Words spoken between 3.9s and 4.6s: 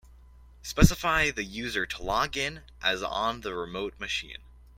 machine.